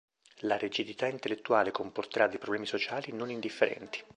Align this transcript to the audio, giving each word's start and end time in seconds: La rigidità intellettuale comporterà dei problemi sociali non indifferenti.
La 0.39 0.57
rigidità 0.57 1.05
intellettuale 1.05 1.69
comporterà 1.69 2.25
dei 2.25 2.39
problemi 2.39 2.65
sociali 2.65 3.11
non 3.11 3.29
indifferenti. 3.29 4.03